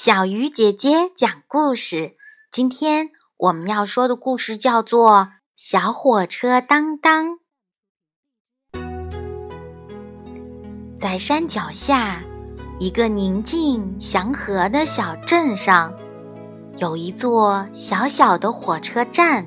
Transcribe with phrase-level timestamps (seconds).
[0.00, 2.14] 小鱼姐姐讲故事。
[2.52, 5.10] 今天我们要说的故事叫做
[5.56, 7.38] 《小火车当当》。
[11.00, 12.22] 在山脚下，
[12.78, 15.92] 一个宁静祥和的小镇上，
[16.76, 19.44] 有一座小小的火车站。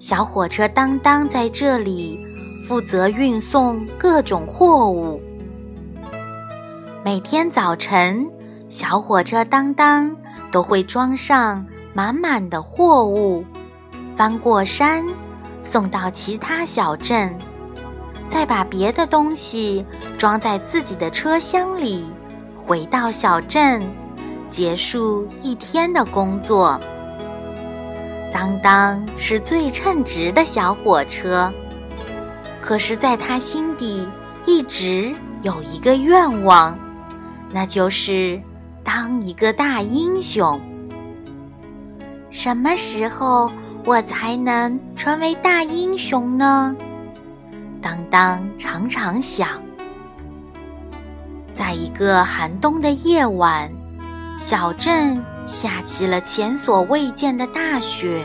[0.00, 2.18] 小火车当当在这里
[2.66, 5.22] 负责运送各种货物。
[7.04, 8.28] 每天早晨。
[8.72, 10.16] 小火车当当
[10.50, 13.44] 都会装上满满的货物，
[14.16, 15.04] 翻过山，
[15.62, 17.36] 送到其他小镇，
[18.30, 19.84] 再把别的东西
[20.16, 22.10] 装在自己的车厢里，
[22.64, 23.82] 回到小镇，
[24.48, 26.80] 结束一天的工作。
[28.32, 31.52] 当当是最称职的小火车，
[32.62, 34.08] 可是，在他心底
[34.46, 36.74] 一直有一个愿望，
[37.50, 38.40] 那就是。
[38.94, 40.60] 当一个大英雄，
[42.30, 43.50] 什么时候
[43.86, 46.76] 我才能成为大英雄呢？
[47.80, 49.48] 当当常常想。
[51.54, 53.72] 在一个寒冬的夜晚，
[54.38, 58.22] 小镇下起了前所未见的大雪。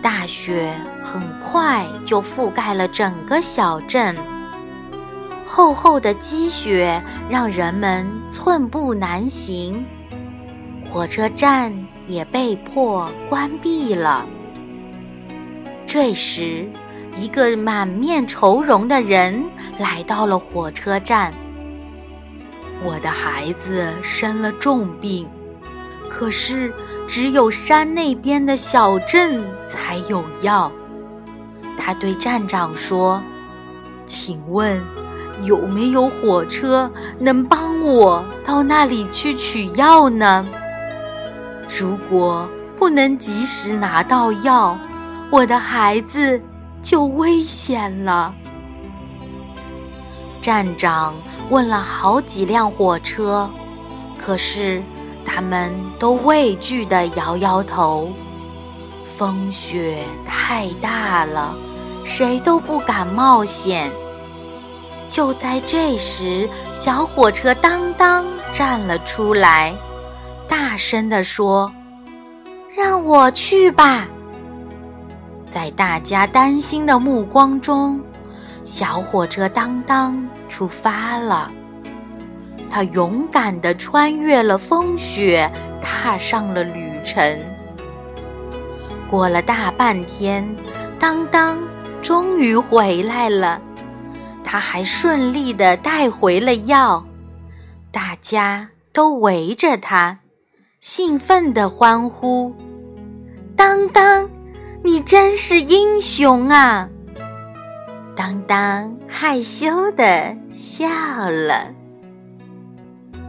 [0.00, 4.16] 大雪很快就覆盖了整个小镇。
[5.46, 9.84] 厚厚的积雪让人们寸步难行，
[10.90, 11.72] 火车站
[12.08, 14.26] 也被迫关闭了。
[15.86, 16.68] 这时，
[17.16, 19.44] 一个满面愁容的人
[19.78, 21.32] 来到了火车站。
[22.82, 25.28] 我的孩子生了重病，
[26.08, 26.72] 可是
[27.06, 30.72] 只有山那边的小镇才有药。
[31.78, 33.22] 他对站长说
[34.04, 34.82] ：“请问。”
[35.42, 40.46] 有没有火车能帮我到那里去取药呢？
[41.68, 44.78] 如果不能及时拿到药，
[45.30, 46.40] 我的孩子
[46.80, 48.32] 就危险了。
[50.40, 51.14] 站长
[51.50, 53.50] 问了好几辆火车，
[54.18, 54.82] 可是
[55.24, 58.12] 他们都畏惧地摇摇头。
[59.04, 61.54] 风雪太大了，
[62.04, 63.90] 谁都不敢冒险。
[65.14, 69.72] 就在这时，小火车当当站了出来，
[70.48, 71.72] 大声地说
[72.76, 74.08] ：“让我去吧！”
[75.48, 78.00] 在大家担心的目光中，
[78.64, 81.48] 小火车当当出发了。
[82.68, 85.48] 他勇敢地穿越了风雪，
[85.80, 87.38] 踏上了旅程。
[89.08, 90.44] 过了大半天，
[90.98, 91.56] 当当
[92.02, 93.62] 终于回来了。
[94.44, 97.04] 他还顺利的带回了药，
[97.90, 100.18] 大家都围着他，
[100.80, 102.54] 兴奋地欢呼
[103.56, 104.30] ：“当当，
[104.82, 106.88] 你真是英雄啊！”
[108.14, 110.86] 当当害羞的笑
[111.30, 111.66] 了。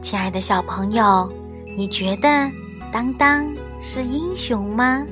[0.00, 1.30] 亲爱的小朋友，
[1.76, 2.50] 你觉得
[2.90, 3.46] 当当
[3.80, 5.04] 是英雄吗？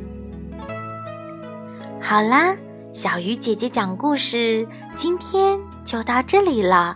[2.01, 2.57] 好啦，
[2.95, 4.67] 小鱼姐姐讲故事，
[4.99, 5.57] 今天。
[5.85, 6.95] 就到这里了，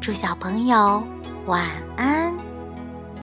[0.00, 1.00] 祝小朋友
[1.46, 1.64] 晚
[1.96, 2.36] 安。